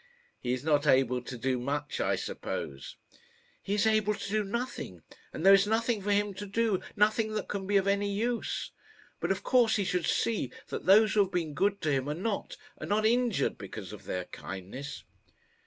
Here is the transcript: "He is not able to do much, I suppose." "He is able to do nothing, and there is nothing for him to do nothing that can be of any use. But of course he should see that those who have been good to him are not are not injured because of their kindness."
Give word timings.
"He 0.39 0.51
is 0.51 0.63
not 0.63 0.87
able 0.87 1.21
to 1.21 1.37
do 1.37 1.59
much, 1.59 1.99
I 2.01 2.15
suppose." 2.15 2.95
"He 3.61 3.75
is 3.75 3.85
able 3.85 4.15
to 4.15 4.29
do 4.31 4.43
nothing, 4.43 5.03
and 5.31 5.45
there 5.45 5.53
is 5.53 5.67
nothing 5.67 6.01
for 6.01 6.11
him 6.11 6.33
to 6.33 6.47
do 6.47 6.81
nothing 6.95 7.33
that 7.35 7.47
can 7.47 7.67
be 7.67 7.77
of 7.77 7.85
any 7.85 8.11
use. 8.11 8.71
But 9.19 9.31
of 9.31 9.43
course 9.43 9.75
he 9.75 9.83
should 9.83 10.07
see 10.07 10.51
that 10.69 10.87
those 10.87 11.13
who 11.13 11.19
have 11.21 11.31
been 11.31 11.53
good 11.53 11.81
to 11.81 11.91
him 11.91 12.09
are 12.09 12.15
not 12.15 12.57
are 12.79 12.87
not 12.87 13.05
injured 13.05 13.59
because 13.59 13.93
of 13.93 14.05
their 14.05 14.25
kindness." 14.25 15.03